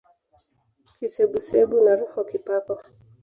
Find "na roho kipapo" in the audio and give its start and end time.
1.85-2.73